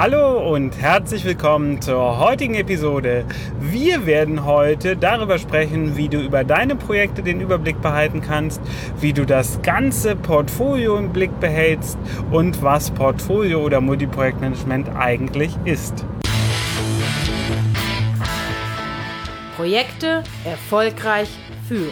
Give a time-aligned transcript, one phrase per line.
[0.00, 3.24] Hallo und herzlich willkommen zur heutigen Episode.
[3.58, 8.60] Wir werden heute darüber sprechen, wie du über deine Projekte den Überblick behalten kannst,
[9.00, 11.98] wie du das ganze Portfolio im Blick behältst
[12.30, 16.06] und was Portfolio oder Multiprojektmanagement eigentlich ist.
[19.56, 21.28] Projekte erfolgreich
[21.66, 21.90] führen.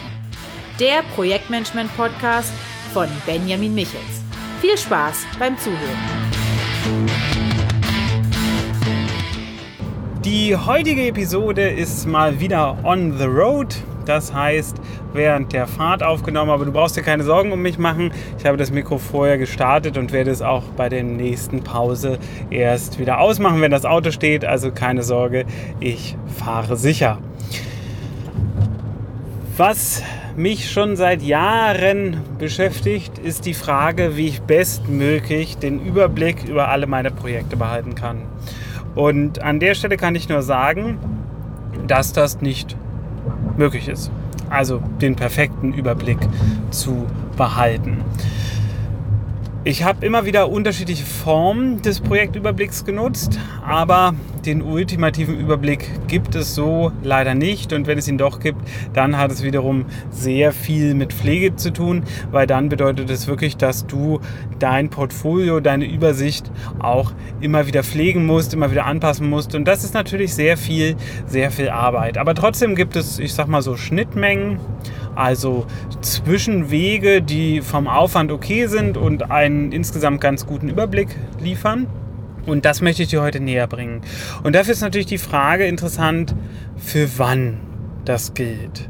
[0.78, 2.52] Der Projektmanagement-Podcast
[2.92, 4.22] von Benjamin Michels.
[4.60, 7.15] Viel Spaß beim Zuhören.
[10.26, 13.76] Die heutige Episode ist mal wieder on the road.
[14.06, 14.76] Das heißt,
[15.12, 18.10] während der Fahrt aufgenommen, aber du brauchst dir keine Sorgen um mich machen.
[18.36, 22.18] Ich habe das Mikro vorher gestartet und werde es auch bei der nächsten Pause
[22.50, 24.44] erst wieder ausmachen, wenn das Auto steht.
[24.44, 25.44] Also keine Sorge,
[25.78, 27.18] ich fahre sicher.
[29.56, 30.02] Was
[30.36, 36.88] mich schon seit Jahren beschäftigt, ist die Frage, wie ich bestmöglich den Überblick über alle
[36.88, 38.22] meine Projekte behalten kann.
[38.96, 40.98] Und an der Stelle kann ich nur sagen,
[41.86, 42.76] dass das nicht
[43.56, 44.10] möglich ist.
[44.50, 46.18] Also den perfekten Überblick
[46.70, 47.98] zu behalten.
[49.66, 54.14] Ich habe immer wieder unterschiedliche Formen des Projektüberblicks genutzt, aber
[54.44, 57.72] den ultimativen Überblick gibt es so leider nicht.
[57.72, 58.60] Und wenn es ihn doch gibt,
[58.92, 63.56] dann hat es wiederum sehr viel mit Pflege zu tun, weil dann bedeutet es wirklich,
[63.56, 64.20] dass du
[64.60, 69.56] dein Portfolio, deine Übersicht auch immer wieder pflegen musst, immer wieder anpassen musst.
[69.56, 70.94] Und das ist natürlich sehr viel,
[71.26, 72.18] sehr viel Arbeit.
[72.18, 74.60] Aber trotzdem gibt es, ich sag mal so, Schnittmengen
[75.16, 75.66] also
[76.00, 81.08] Zwischenwege, die vom Aufwand okay sind und einen insgesamt ganz guten Überblick
[81.40, 81.86] liefern.
[82.46, 84.02] Und das möchte ich dir heute näher bringen.
[84.44, 86.34] Und dafür ist natürlich die Frage interessant,
[86.76, 87.60] für wann
[88.04, 88.88] das gilt.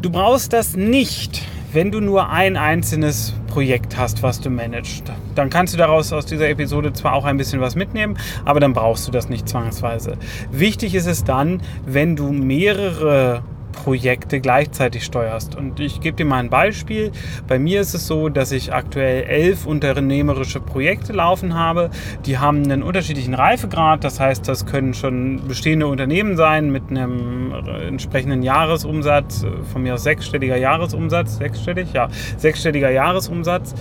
[0.00, 5.04] Du brauchst das nicht, wenn du nur ein einzelnes Projekt hast, was du managst.
[5.34, 8.72] Dann kannst du daraus aus dieser Episode zwar auch ein bisschen was mitnehmen, aber dann
[8.72, 10.16] brauchst du das nicht zwangsweise.
[10.50, 13.42] Wichtig ist es dann, wenn du mehrere
[13.84, 15.54] Projekte gleichzeitig steuerst.
[15.54, 17.12] Und ich gebe dir mal ein Beispiel.
[17.46, 21.90] Bei mir ist es so, dass ich aktuell elf unternehmerische Projekte laufen habe.
[22.26, 24.02] Die haben einen unterschiedlichen Reifegrad.
[24.02, 27.54] Das heißt, das können schon bestehende Unternehmen sein mit einem
[27.86, 33.74] entsprechenden Jahresumsatz, von mir aus sechsstelliger Jahresumsatz, sechsstellig, ja, sechsstelliger Jahresumsatz.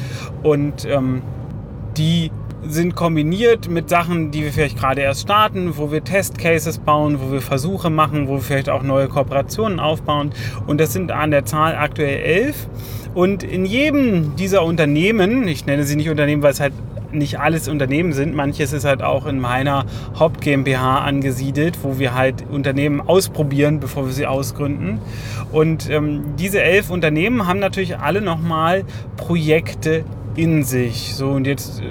[0.43, 1.23] Und ähm,
[1.97, 2.31] die
[2.63, 7.31] sind kombiniert mit Sachen, die wir vielleicht gerade erst starten, wo wir Testcases bauen, wo
[7.31, 10.31] wir Versuche machen, wo wir vielleicht auch neue Kooperationen aufbauen.
[10.65, 12.67] Und das sind an der Zahl aktuell elf.
[13.13, 16.73] Und in jedem dieser Unternehmen, ich nenne sie nicht Unternehmen, weil es halt
[17.11, 18.35] nicht alles Unternehmen sind.
[18.35, 19.85] Manches ist halt auch in meiner
[20.19, 24.99] Haupt GmbH angesiedelt, wo wir halt Unternehmen ausprobieren, bevor wir sie ausgründen.
[25.51, 28.83] Und ähm, diese elf Unternehmen haben natürlich alle nochmal
[29.15, 30.03] Projekte
[30.35, 31.15] in sich.
[31.15, 31.85] So und jetzt äh,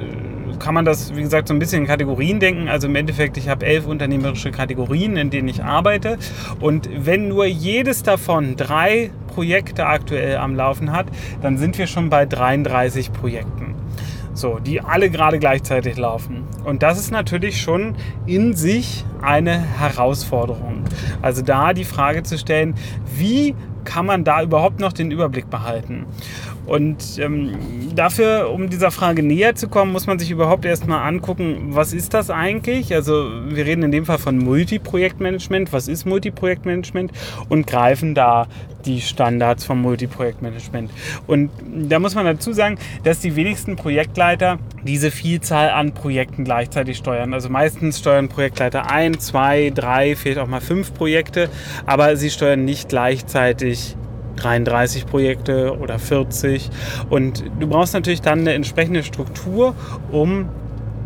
[0.58, 2.68] kann man das, wie gesagt, so ein bisschen in Kategorien denken.
[2.68, 6.18] Also im Endeffekt, ich habe elf unternehmerische Kategorien, in denen ich arbeite.
[6.60, 11.06] Und wenn nur jedes davon drei Projekte aktuell am Laufen hat,
[11.42, 13.74] dann sind wir schon bei 33 Projekten.
[14.34, 16.44] So, die alle gerade gleichzeitig laufen.
[16.64, 17.94] Und das ist natürlich schon
[18.26, 20.84] in sich eine Herausforderung.
[21.22, 22.74] Also da die Frage zu stellen,
[23.16, 26.04] wie kann man da überhaupt noch den Überblick behalten?
[26.66, 27.56] Und ähm,
[27.94, 32.12] dafür, um dieser Frage näher zu kommen, muss man sich überhaupt erstmal angucken, was ist
[32.12, 32.92] das eigentlich?
[32.94, 35.72] Also wir reden in dem Fall von Multiprojektmanagement.
[35.72, 37.12] Was ist Multiprojektmanagement?
[37.48, 38.48] Und greifen da
[38.84, 40.90] die Standards vom Multiprojektmanagement.
[41.26, 41.50] Und
[41.88, 47.34] da muss man dazu sagen, dass die wenigsten Projektleiter diese Vielzahl an Projekten gleichzeitig steuern.
[47.34, 51.48] Also meistens steuern Projektleiter ein, zwei, drei, vielleicht auch mal fünf Projekte,
[51.84, 53.96] aber sie steuern nicht gleichzeitig
[54.36, 56.70] 33 Projekte oder 40.
[57.10, 59.74] Und du brauchst natürlich dann eine entsprechende Struktur,
[60.12, 60.48] um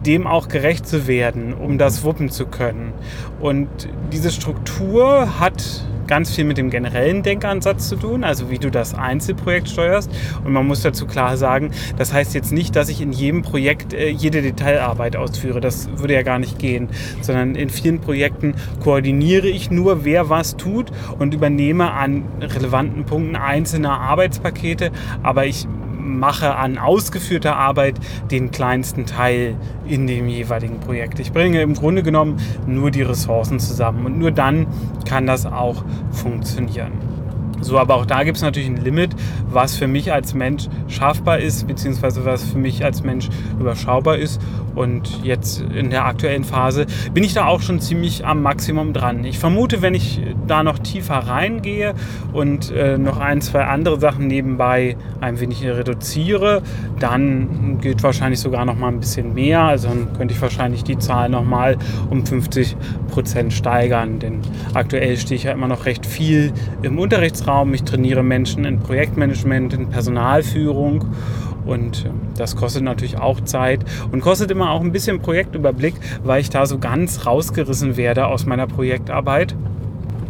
[0.06, 2.93] dem auch gerecht zu werden, um das wuppen zu können.
[3.41, 3.69] Und
[4.12, 8.94] diese Struktur hat ganz viel mit dem generellen Denkansatz zu tun, also wie du das
[8.94, 10.11] Einzelprojekt steuerst.
[10.44, 13.94] Und man muss dazu klar sagen, das heißt jetzt nicht, dass ich in jedem Projekt
[13.94, 15.61] äh, jede Detailarbeit ausführe.
[15.61, 16.88] Das würde ja gar nicht gehen,
[17.20, 23.37] sondern in vielen Projekten koordiniere ich nur, wer was tut und übernehme an relevanten Punkten
[23.37, 24.91] einzelne Arbeitspakete,
[25.23, 25.69] aber ich
[26.19, 27.95] mache an ausgeführter Arbeit
[28.31, 29.55] den kleinsten Teil
[29.87, 31.19] in dem jeweiligen Projekt.
[31.19, 34.67] Ich bringe im Grunde genommen nur die Ressourcen zusammen und nur dann
[35.09, 37.19] kann das auch funktionieren.
[37.61, 39.11] So, aber auch da gibt es natürlich ein Limit,
[39.51, 43.29] was für mich als Mensch schaffbar ist, beziehungsweise was für mich als Mensch
[43.59, 44.41] überschaubar ist.
[44.75, 49.25] Und jetzt in der aktuellen Phase bin ich da auch schon ziemlich am Maximum dran.
[49.25, 51.95] Ich vermute, wenn ich da noch tiefer reingehe
[52.33, 56.62] und äh, noch ein, zwei andere Sachen nebenbei ein wenig reduziere,
[56.99, 59.62] dann geht wahrscheinlich sogar noch mal ein bisschen mehr.
[59.62, 61.77] Also dann könnte ich wahrscheinlich die Zahl noch mal
[62.09, 62.77] um 50
[63.11, 64.19] Prozent steigern.
[64.19, 64.41] Denn
[64.75, 66.53] aktuell stehe ich ja immer noch recht viel
[66.83, 67.50] im Unterrichtsraum.
[67.73, 71.06] Ich trainiere Menschen in Projektmanagement, in Personalführung
[71.67, 73.81] und ähm, das kostet natürlich auch Zeit
[74.12, 78.47] und kostet immer auch ein bisschen Projektüberblick, weil ich da so ganz rausgerissen werde aus
[78.47, 79.56] meiner Projektarbeit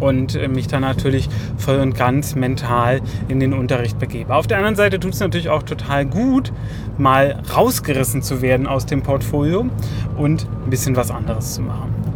[0.01, 4.35] und äh, mich dann natürlich voll und ganz mental in den Unterricht begebe.
[4.35, 6.53] Auf der anderen Seite tut es natürlich auch total gut,
[6.99, 9.67] mal rausgerissen zu werden aus dem Portfolio
[10.17, 12.10] und ein bisschen was anderes zu machen.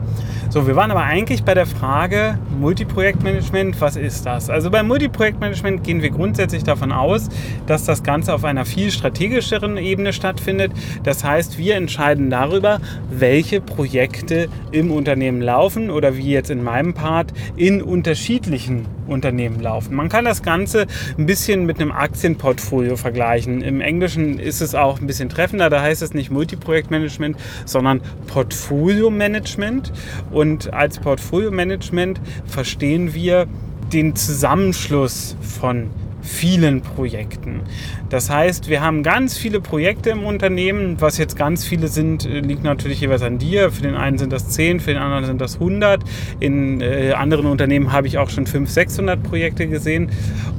[0.55, 4.49] So, wir waren aber eigentlich bei der Frage Multiprojektmanagement, was ist das?
[4.49, 7.29] Also beim Multiprojektmanagement gehen wir grundsätzlich davon aus,
[7.67, 10.71] dass das Ganze auf einer viel strategischeren Ebene stattfindet.
[11.03, 12.81] Das heißt, wir entscheiden darüber,
[13.11, 19.95] welche Projekte im Unternehmen laufen oder wie jetzt in meinem Part in unterschiedlichen Unternehmen laufen.
[19.95, 20.87] Man kann das Ganze
[21.19, 23.62] ein bisschen mit einem Aktienportfolio vergleichen.
[23.62, 29.93] Im Englischen ist es auch ein bisschen treffender, da heißt es nicht Multiprojektmanagement, sondern Portfolio-Management.
[30.31, 33.47] Und als Portfolio-Management verstehen wir
[33.93, 35.91] den Zusammenschluss von
[36.25, 37.61] vielen Projekten.
[38.09, 40.97] Das heißt, wir haben ganz viele Projekte im Unternehmen.
[41.00, 43.71] Was jetzt ganz viele sind, äh, liegt natürlich jeweils an dir.
[43.71, 46.03] Für den einen sind das 10, für den anderen sind das 100.
[46.41, 50.11] In äh, anderen Unternehmen habe ich auch schon 500, 600 Projekte gesehen.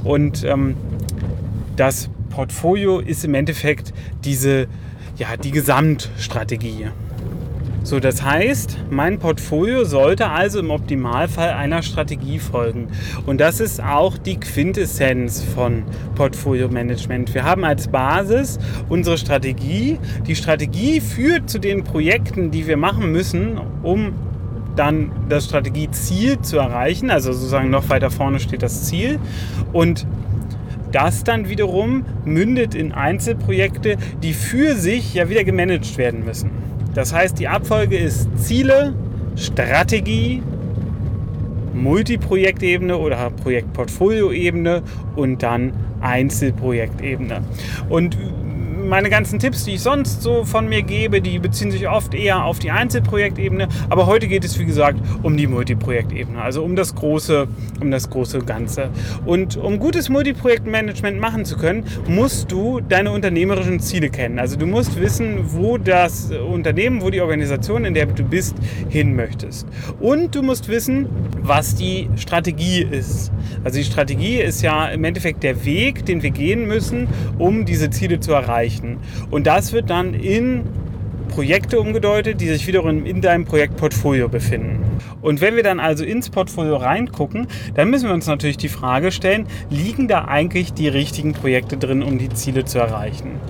[0.04, 0.76] Und ähm,
[1.74, 3.92] das Portfolio ist im Endeffekt
[4.24, 4.68] diese,
[5.18, 6.88] ja, die Gesamtstrategie.
[7.86, 12.88] So, das heißt, mein Portfolio sollte also im Optimalfall einer Strategie folgen.
[13.26, 15.84] Und das ist auch die Quintessenz von
[16.16, 17.32] Portfolio Management.
[17.32, 20.00] Wir haben als Basis unsere Strategie.
[20.26, 24.14] Die Strategie führt zu den Projekten, die wir machen müssen, um
[24.74, 27.08] dann das Strategieziel zu erreichen.
[27.12, 29.20] Also sozusagen noch weiter vorne steht das Ziel.
[29.72, 30.08] Und
[30.90, 36.50] das dann wiederum mündet in Einzelprojekte, die für sich ja wieder gemanagt werden müssen.
[36.96, 38.94] Das heißt, die Abfolge ist Ziele,
[39.36, 40.42] Strategie,
[41.74, 44.82] Multiprojektebene oder Projektportfolioebene
[45.14, 47.42] und dann Einzelprojektebene.
[47.90, 48.16] Und
[48.86, 52.44] meine ganzen Tipps, die ich sonst so von mir gebe, die beziehen sich oft eher
[52.44, 53.68] auf die Einzelprojektebene.
[53.88, 57.48] Aber heute geht es, wie gesagt, um die Multiprojektebene, also um das große,
[57.80, 58.90] um das große Ganze.
[59.24, 64.38] Und um gutes Multiprojektmanagement machen zu können, musst du deine unternehmerischen Ziele kennen.
[64.38, 68.56] Also du musst wissen, wo das Unternehmen, wo die Organisation, in der du bist,
[68.88, 69.66] hin möchtest.
[70.00, 71.08] Und du musst wissen,
[71.42, 73.32] was die Strategie ist.
[73.64, 77.90] Also die Strategie ist ja im Endeffekt der Weg, den wir gehen müssen, um diese
[77.90, 78.98] Ziele zu erreichen erreichen.
[79.30, 80.64] Und das wird dann in
[81.28, 84.78] Projekte umgedeutet, die sich wiederum in deinem Projektportfolio befinden.
[85.26, 89.10] Und wenn wir dann also ins Portfolio reingucken, dann müssen wir uns natürlich die Frage
[89.10, 93.40] stellen, liegen da eigentlich die richtigen Projekte drin, um die Ziele zu erreichen?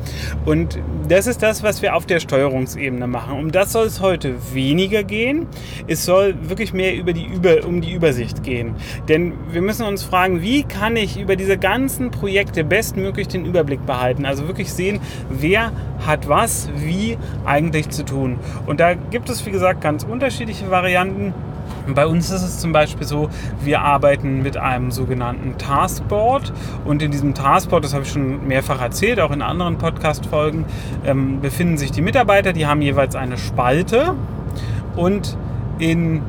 [0.46, 0.78] Und
[1.10, 3.38] das ist das, was wir auf der Steuerungsebene machen.
[3.38, 5.48] Um das soll es heute weniger gehen.
[5.86, 8.74] Es soll wirklich mehr über die über, um die Übersicht gehen.
[9.10, 13.84] Denn wir müssen uns fragen, wie kann ich über diese ganzen Projekte bestmöglich den Überblick
[13.84, 14.24] behalten?
[14.24, 14.98] Also wirklich sehen,
[15.28, 15.72] wer
[16.06, 18.38] hat was, wie eigentlich zu tun.
[18.64, 21.34] Und da gibt es, wie gesagt, ganz unterschiedliche Varianten.
[21.94, 23.28] Bei uns ist es zum Beispiel so,
[23.62, 26.52] wir arbeiten mit einem sogenannten Taskboard
[26.84, 30.64] und in diesem Taskboard, das habe ich schon mehrfach erzählt, auch in anderen Podcast-Folgen,
[31.04, 34.14] ähm, befinden sich die Mitarbeiter, die haben jeweils eine Spalte.
[34.96, 35.36] Und
[35.78, 36.22] in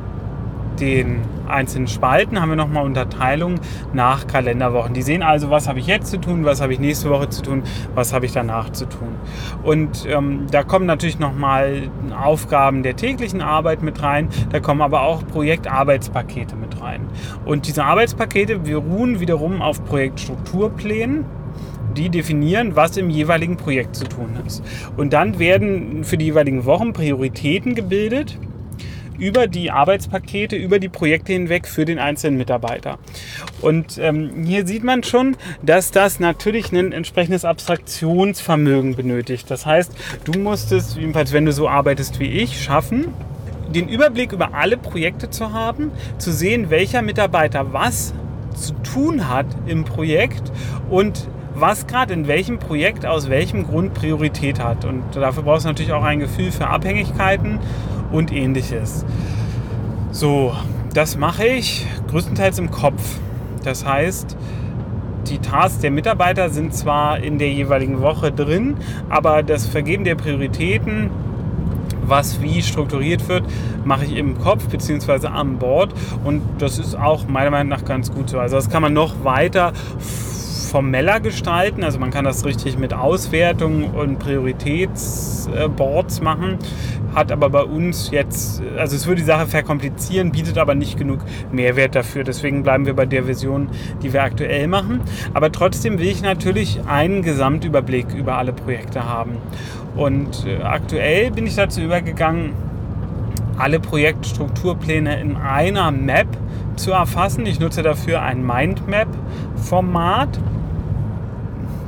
[0.80, 3.60] den einzelnen Spalten haben wir nochmal Unterteilungen
[3.92, 4.94] nach Kalenderwochen.
[4.94, 7.42] Die sehen also, was habe ich jetzt zu tun, was habe ich nächste Woche zu
[7.42, 7.62] tun,
[7.94, 9.14] was habe ich danach zu tun.
[9.62, 11.90] Und ähm, da kommen natürlich nochmal
[12.22, 17.06] Aufgaben der täglichen Arbeit mit rein, da kommen aber auch Projektarbeitspakete mit rein.
[17.44, 21.24] Und diese Arbeitspakete beruhen wiederum auf Projektstrukturplänen
[21.96, 24.62] die definieren, was im jeweiligen Projekt zu tun ist.
[24.96, 28.38] Und dann werden für die jeweiligen Wochen Prioritäten gebildet
[29.18, 32.98] über die Arbeitspakete, über die Projekte hinweg für den einzelnen Mitarbeiter.
[33.60, 39.50] Und ähm, hier sieht man schon, dass das natürlich ein entsprechendes Abstraktionsvermögen benötigt.
[39.50, 39.92] Das heißt,
[40.24, 43.08] du musst es, jedenfalls wenn du so arbeitest wie ich, schaffen,
[43.74, 48.14] den Überblick über alle Projekte zu haben, zu sehen, welcher Mitarbeiter was
[48.54, 50.50] zu tun hat im Projekt
[50.88, 54.84] und was gerade in welchem Projekt aus welchem Grund Priorität hat.
[54.84, 57.58] Und dafür brauchst du natürlich auch ein Gefühl für Abhängigkeiten
[58.10, 59.04] und ähnliches.
[60.10, 60.54] So,
[60.94, 63.18] das mache ich größtenteils im Kopf.
[63.64, 64.36] Das heißt,
[65.28, 68.76] die Tasks der Mitarbeiter sind zwar in der jeweiligen Woche drin,
[69.10, 71.10] aber das Vergeben der Prioritäten
[72.08, 73.44] was wie strukturiert wird,
[73.84, 75.28] mache ich im Kopf bzw.
[75.28, 75.92] am Board
[76.24, 78.38] und das ist auch meiner Meinung nach ganz gut so.
[78.38, 79.72] Also das kann man noch weiter
[80.68, 81.82] formeller gestalten.
[81.82, 86.58] Also man kann das richtig mit Auswertungen und Prioritätsboards machen.
[87.14, 91.20] Hat aber bei uns jetzt, also es würde die Sache verkomplizieren, bietet aber nicht genug
[91.50, 92.22] Mehrwert dafür.
[92.22, 93.68] Deswegen bleiben wir bei der Version,
[94.02, 95.00] die wir aktuell machen.
[95.34, 99.38] Aber trotzdem will ich natürlich einen Gesamtüberblick über alle Projekte haben.
[99.96, 102.52] Und äh, aktuell bin ich dazu übergegangen,
[103.58, 106.28] alle Projektstrukturpläne in einer Map
[106.76, 107.44] zu erfassen.
[107.46, 110.38] Ich nutze dafür ein Mindmap-Format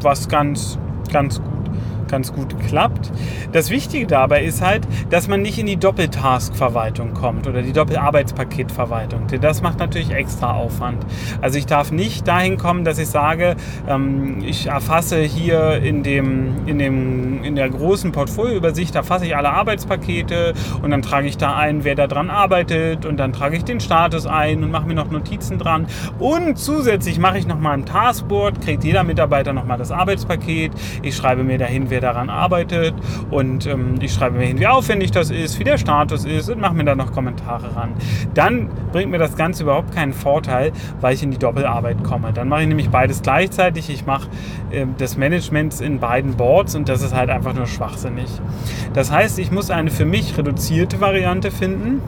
[0.03, 0.79] was ganz,
[1.13, 1.41] ganz
[2.11, 3.11] ganz gut klappt.
[3.53, 9.27] Das Wichtige dabei ist halt, dass man nicht in die Doppeltask-Verwaltung kommt oder die Doppelarbeitspaketverwaltung.
[9.29, 11.05] Denn das macht natürlich extra Aufwand.
[11.41, 13.57] Also ich darf nicht dahin kommen, dass ich sage,
[13.89, 19.51] ähm, ich erfasse hier in, dem, in, dem, in der großen Portfolioübersicht, erfasse ich alle
[19.51, 23.81] Arbeitspakete und dann trage ich da ein, wer daran arbeitet und dann trage ich den
[23.81, 25.87] Status ein und mache mir noch Notizen dran.
[26.19, 30.73] Und zusätzlich mache ich nochmal ein Taskboard, kriegt jeder Mitarbeiter nochmal das Arbeitspaket.
[31.03, 32.95] Ich schreibe mir dahin, wer wer daran arbeitet
[33.31, 36.61] und ähm, ich schreibe mir hin, wie aufwendig das ist, wie der Status ist und
[36.61, 37.93] mache mir da noch Kommentare ran.
[38.35, 42.33] Dann bringt mir das Ganze überhaupt keinen Vorteil, weil ich in die Doppelarbeit komme.
[42.33, 43.91] Dann mache ich nämlich beides gleichzeitig.
[43.91, 44.29] Ich mache
[44.71, 48.29] äh, das Management in beiden Boards und das ist halt einfach nur schwachsinnig.
[48.93, 52.01] Das heißt, ich muss eine für mich reduzierte Variante finden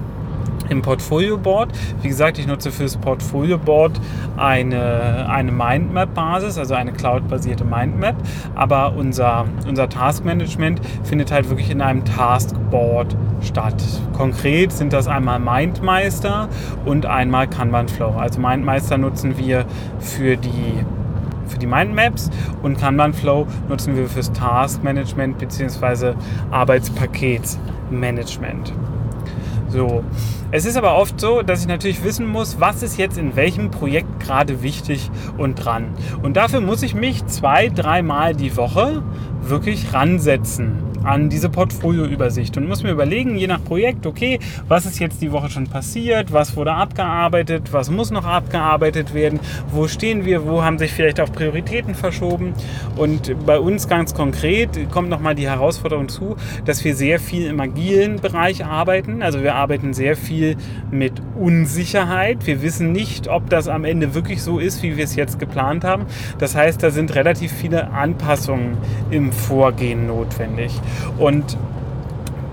[0.72, 1.70] im Portfolio Board.
[2.00, 3.92] Wie gesagt, ich nutze fürs Portfolio Board
[4.36, 8.16] eine, eine Mindmap-Basis, also eine Cloud-basierte Mindmap.
[8.54, 13.80] Aber unser, unser Taskmanagement findet halt wirklich in einem Taskboard statt.
[14.16, 16.48] Konkret sind das einmal MindMeister
[16.84, 18.16] und einmal Kanban Flow.
[18.18, 19.64] Also MindMeister nutzen wir
[20.00, 20.84] für die
[21.48, 22.30] für die Mindmaps
[22.62, 26.14] und Kanban Flow nutzen wir fürs Taskmanagement bzw.
[26.50, 28.72] Arbeitspaketsmanagement.
[29.72, 30.04] So.
[30.50, 33.70] Es ist aber oft so, dass ich natürlich wissen muss, was ist jetzt in welchem
[33.70, 35.94] Projekt gerade wichtig und dran.
[36.22, 39.02] Und dafür muss ich mich zwei, dreimal die Woche
[39.40, 44.98] wirklich ransetzen an diese Portfolioübersicht und muss mir überlegen, je nach Projekt, okay, was ist
[44.98, 49.40] jetzt die Woche schon passiert, was wurde abgearbeitet, was muss noch abgearbeitet werden,
[49.70, 52.54] wo stehen wir, wo haben sich vielleicht auch Prioritäten verschoben.
[52.96, 57.60] Und bei uns ganz konkret kommt nochmal die Herausforderung zu, dass wir sehr viel im
[57.60, 59.22] agilen Bereich arbeiten.
[59.22, 60.56] Also wir arbeiten sehr viel
[60.90, 62.46] mit Unsicherheit.
[62.46, 65.84] Wir wissen nicht, ob das am Ende wirklich so ist, wie wir es jetzt geplant
[65.84, 66.06] haben.
[66.38, 68.76] Das heißt, da sind relativ viele Anpassungen
[69.10, 70.72] im Vorgehen notwendig.
[71.18, 71.56] Und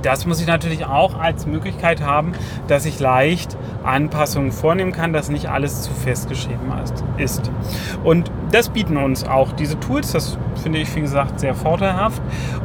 [0.01, 2.31] das muss ich natürlich auch als Möglichkeit haben,
[2.67, 6.71] dass ich leicht Anpassungen vornehmen kann, dass nicht alles zu festgeschrieben
[7.17, 7.51] ist.
[8.03, 10.11] Und das bieten uns auch diese Tools.
[10.11, 12.21] Das finde ich, wie gesagt, sehr vorteilhaft.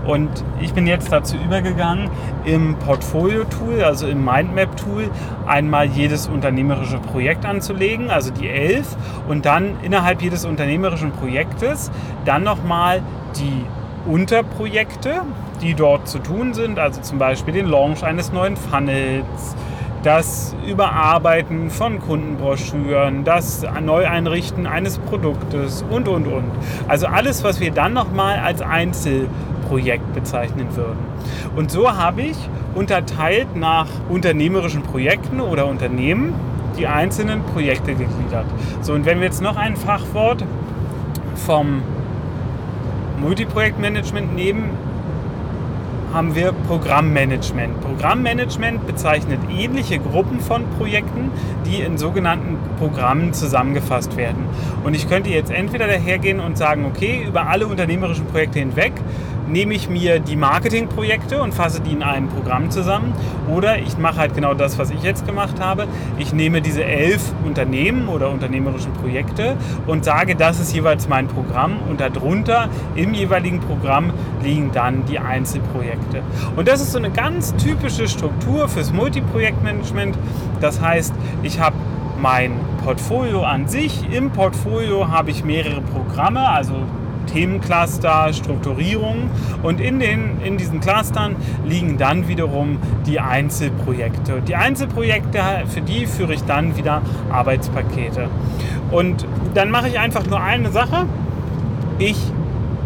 [0.06, 2.10] Und ich bin jetzt dazu übergegangen,
[2.44, 5.10] im Portfolio-Tool, also im Mindmap-Tool,
[5.46, 8.96] einmal jedes unternehmerische Projekt anzulegen, also die elf,
[9.28, 11.90] und dann innerhalb jedes unternehmerischen Projektes
[12.24, 13.02] dann nochmal
[13.36, 13.64] die
[14.06, 15.22] Unterprojekte,
[15.62, 19.56] die dort zu tun sind, also zum Beispiel den Launch eines neuen Funnels,
[20.02, 26.50] das Überarbeiten von Kundenbroschüren, das Neueinrichten eines Produktes und, und, und.
[26.88, 30.98] Also alles, was wir dann nochmal als Einzelprojekt bezeichnen würden.
[31.56, 32.36] Und so habe ich
[32.74, 36.34] unterteilt nach unternehmerischen Projekten oder Unternehmen
[36.76, 38.46] die einzelnen Projekte gegliedert.
[38.82, 40.44] So, und wenn wir jetzt noch ein Fachwort
[41.46, 41.82] vom
[43.24, 44.68] Multiprojektmanagement nehmen,
[46.12, 47.80] haben wir Programmmanagement.
[47.80, 51.30] Programmmanagement bezeichnet ähnliche Gruppen von Projekten,
[51.64, 54.44] die in sogenannten Programmen zusammengefasst werden.
[54.84, 58.92] Und ich könnte jetzt entweder dahergehen und sagen, okay, über alle unternehmerischen Projekte hinweg
[59.48, 63.12] nehme ich mir die Marketingprojekte und fasse die in einem Programm zusammen.
[63.48, 65.86] Oder ich mache halt genau das, was ich jetzt gemacht habe.
[66.18, 71.76] Ich nehme diese elf Unternehmen oder unternehmerischen Projekte und sage, das ist jeweils mein Programm
[71.88, 76.22] und darunter im jeweiligen Programm liegen dann die Einzelprojekte.
[76.56, 80.16] Und das ist so eine ganz typische Struktur fürs Multiprojektmanagement.
[80.60, 81.76] Das heißt, ich habe
[82.20, 82.52] mein
[82.84, 84.10] Portfolio an sich.
[84.12, 86.74] Im Portfolio habe ich mehrere Programme, also
[87.26, 89.30] Themencluster, Strukturierung
[89.62, 94.42] und in, den, in diesen Clustern liegen dann wiederum die Einzelprojekte.
[94.46, 98.28] Die Einzelprojekte, für die führe ich dann wieder Arbeitspakete.
[98.90, 101.06] Und dann mache ich einfach nur eine Sache.
[101.98, 102.16] Ich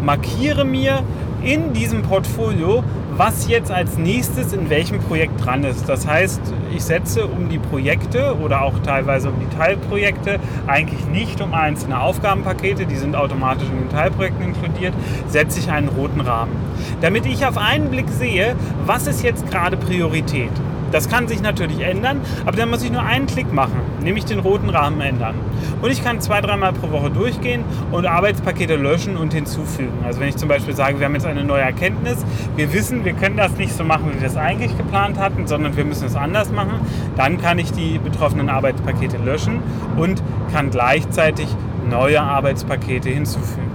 [0.01, 1.03] markiere mir
[1.43, 2.83] in diesem Portfolio,
[3.19, 5.89] was jetzt als nächstes in welchem Projekt dran ist.
[5.89, 6.39] Das heißt,
[6.73, 11.99] ich setze um die Projekte oder auch teilweise um die Teilprojekte, eigentlich nicht um einzelne
[11.99, 14.93] Aufgabenpakete, die sind automatisch in den Teilprojekten inkludiert,
[15.27, 16.55] setze ich einen roten Rahmen.
[17.01, 20.51] Damit ich auf einen Blick sehe, was ist jetzt gerade Priorität.
[20.91, 24.39] Das kann sich natürlich ändern, aber dann muss ich nur einen Klick machen, nämlich den
[24.39, 25.35] roten Rahmen ändern.
[25.81, 30.03] Und ich kann zwei, dreimal pro Woche durchgehen und Arbeitspakete löschen und hinzufügen.
[30.05, 33.13] Also wenn ich zum Beispiel sage, wir haben jetzt eine neue Erkenntnis, wir wissen, wir
[33.13, 36.15] können das nicht so machen, wie wir das eigentlich geplant hatten, sondern wir müssen es
[36.15, 36.81] anders machen,
[37.15, 39.59] dann kann ich die betroffenen Arbeitspakete löschen
[39.97, 41.47] und kann gleichzeitig
[41.89, 43.69] neue Arbeitspakete hinzufügen.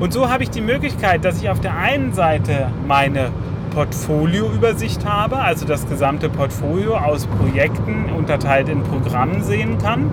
[0.00, 3.30] Und so habe ich die Möglichkeit, dass ich auf der einen Seite meine
[3.74, 10.10] Portfolioübersicht habe, also das gesamte Portfolio aus Projekten unterteilt in Programmen sehen kann.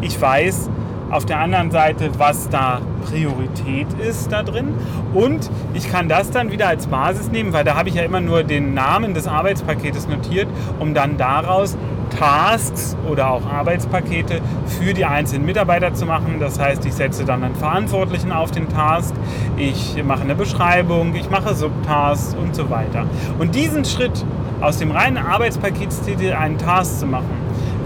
[0.00, 0.70] Ich weiß
[1.10, 4.74] auf der anderen Seite, was da Priorität ist da drin.
[5.14, 8.20] Und ich kann das dann wieder als Basis nehmen, weil da habe ich ja immer
[8.20, 11.76] nur den Namen des Arbeitspaketes notiert, um dann daraus
[12.18, 16.36] Tasks oder auch Arbeitspakete für die einzelnen Mitarbeiter zu machen.
[16.40, 19.14] Das heißt, ich setze dann einen Verantwortlichen auf den Task,
[19.56, 23.06] ich mache eine Beschreibung, ich mache Subtasks und so weiter.
[23.38, 24.24] Und diesen Schritt
[24.60, 27.30] aus dem reinen Arbeitspaketstitel einen Task zu machen,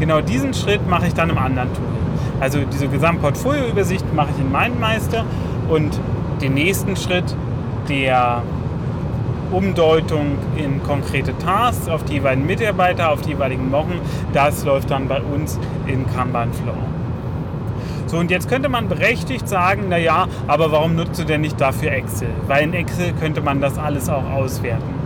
[0.00, 1.84] genau diesen Schritt mache ich dann im anderen Tool.
[2.40, 5.24] Also diese Gesamtportfolioübersicht mache ich in MindMeister
[5.68, 6.00] und
[6.40, 7.36] den nächsten Schritt,
[7.88, 8.42] der
[9.52, 14.00] Umdeutung in konkrete Tasks auf die jeweiligen Mitarbeiter, auf die jeweiligen Wochen,
[14.32, 16.74] das läuft dann bei uns in Kanban Flow.
[18.06, 21.92] So, und jetzt könnte man berechtigt sagen, naja, aber warum nutzt du denn nicht dafür
[21.92, 22.28] Excel?
[22.46, 25.01] Weil in Excel könnte man das alles auch auswerten.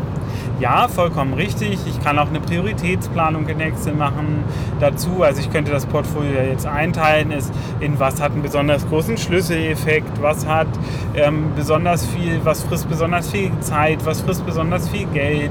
[0.59, 1.79] Ja, vollkommen richtig.
[1.87, 4.43] Ich kann auch eine Prioritätsplanung in Excel machen
[4.81, 5.23] dazu.
[5.23, 10.23] Also ich könnte das Portfolio jetzt einteilen, ist in was hat einen besonders großen Schlüsseleffekt,
[10.23, 10.69] was hat
[11.15, 15.51] ähm, besonders viel, was frisst besonders viel Zeit, was frisst besonders viel Geld,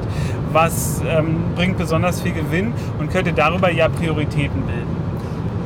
[0.51, 2.73] was ähm, bringt besonders viel Gewinn?
[2.99, 4.94] Und könnte darüber ja Prioritäten bilden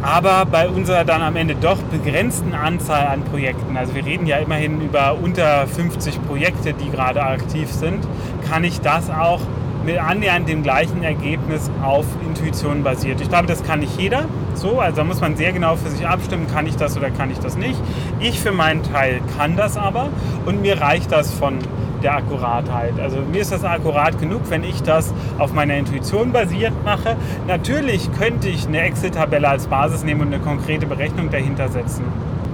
[0.01, 4.37] aber bei unserer dann am Ende doch begrenzten Anzahl an Projekten, also wir reden ja
[4.37, 8.07] immerhin über unter 50 Projekte, die gerade aktiv sind,
[8.49, 9.41] kann ich das auch
[9.85, 13.21] mit annähernd dem gleichen Ergebnis auf Intuition basiert.
[13.21, 16.05] Ich glaube, das kann nicht jeder so, also da muss man sehr genau für sich
[16.05, 17.79] abstimmen, kann ich das oder kann ich das nicht.
[18.19, 20.09] Ich für meinen Teil kann das aber
[20.45, 21.59] und mir reicht das von
[22.03, 22.99] der Akkuratheit.
[22.99, 27.15] Also mir ist das akkurat genug, wenn ich das auf meiner Intuition basiert mache.
[27.47, 32.03] Natürlich könnte ich eine Excel-Tabelle als Basis nehmen und eine konkrete Berechnung dahinter setzen.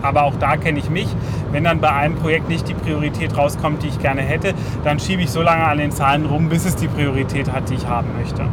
[0.01, 1.08] Aber auch da kenne ich mich.
[1.51, 4.53] Wenn dann bei einem Projekt nicht die Priorität rauskommt, die ich gerne hätte,
[4.84, 7.75] dann schiebe ich so lange an den Zahlen rum, bis es die Priorität hat, die
[7.75, 8.43] ich haben möchte.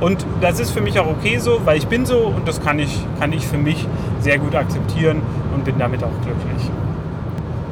[0.00, 2.78] Und das ist für mich auch okay so, weil ich bin so und das kann
[2.78, 3.86] ich, kann ich für mich
[4.20, 5.22] sehr gut akzeptieren
[5.54, 6.70] und bin damit auch glücklich.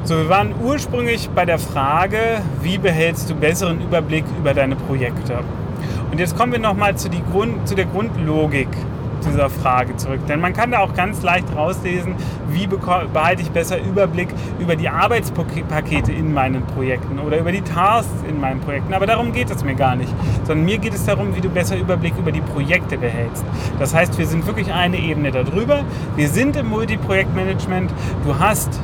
[0.07, 2.19] So, wir waren ursprünglich bei der Frage,
[2.61, 5.39] wie behältst du besseren Überblick über deine Projekte?
[6.11, 7.09] Und jetzt kommen wir nochmal zu,
[7.65, 8.69] zu der Grundlogik
[9.27, 10.21] dieser Frage zurück.
[10.29, 12.17] Denn man kann da auch ganz leicht rauslesen,
[12.51, 18.13] wie behalte ich besser Überblick über die Arbeitspakete in meinen Projekten oder über die Tasks
[18.29, 18.93] in meinen Projekten.
[18.93, 20.13] Aber darum geht es mir gar nicht,
[20.45, 23.43] sondern mir geht es darum, wie du besser Überblick über die Projekte behältst.
[23.79, 25.81] Das heißt, wir sind wirklich eine Ebene darüber.
[26.15, 27.91] Wir sind im Multiprojektmanagement.
[28.27, 28.81] Du hast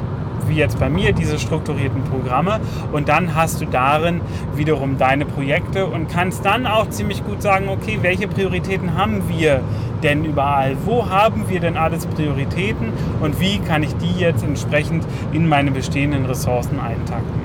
[0.51, 2.61] wie jetzt bei mir, diese strukturierten Programme.
[2.93, 4.21] Und dann hast du darin
[4.55, 9.63] wiederum deine Projekte und kannst dann auch ziemlich gut sagen, okay, welche Prioritäten haben wir
[10.03, 10.77] denn überall?
[10.85, 15.71] Wo haben wir denn alles Prioritäten und wie kann ich die jetzt entsprechend in meine
[15.71, 17.41] bestehenden Ressourcen eintakten?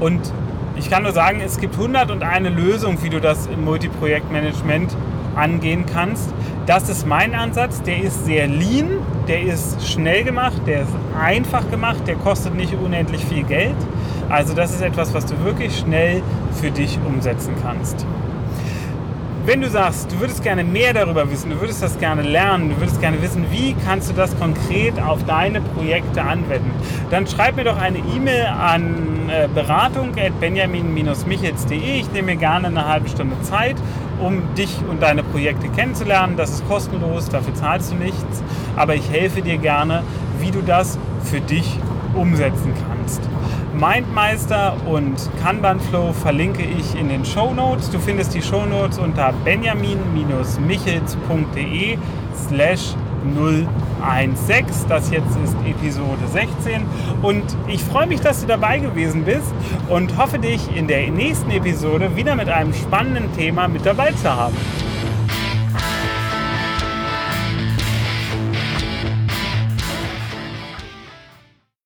[0.00, 0.20] Und
[0.76, 4.96] ich kann nur sagen, es gibt 101 Lösungen, wie du das im Multiprojektmanagement
[5.36, 6.32] angehen kannst.
[6.66, 7.82] Das ist mein Ansatz.
[7.82, 12.74] Der ist sehr lean, der ist schnell gemacht, der ist einfach gemacht, der kostet nicht
[12.74, 13.76] unendlich viel Geld.
[14.28, 16.22] Also das ist etwas, was du wirklich schnell
[16.60, 18.06] für dich umsetzen kannst.
[19.44, 22.78] Wenn du sagst, du würdest gerne mehr darüber wissen, du würdest das gerne lernen, du
[22.78, 26.70] würdest gerne wissen, wie kannst du das konkret auf deine Projekte anwenden,
[27.10, 31.98] dann schreib mir doch eine E-Mail an äh, beratung.benjamin-michels.de.
[31.98, 33.74] Ich nehme mir gerne eine halbe Stunde Zeit,
[34.22, 36.36] um dich und deine Projekte kennenzulernen.
[36.36, 38.42] Das ist kostenlos, dafür zahlst du nichts,
[38.76, 40.02] aber ich helfe dir gerne,
[40.38, 41.78] wie du das für dich
[42.14, 43.20] umsetzen kannst.
[43.74, 47.90] Mindmeister und Kanban Flow verlinke ich in den Show Notes.
[47.90, 51.96] Du findest die Show Notes unter benjamin-michels.de
[52.48, 54.66] slash 016.
[54.88, 56.82] Das jetzt ist Episode 16
[57.22, 59.52] und ich freue mich, dass du dabei gewesen bist
[59.88, 64.30] und hoffe dich in der nächsten Episode wieder mit einem spannenden Thema mit dabei zu
[64.30, 64.56] haben.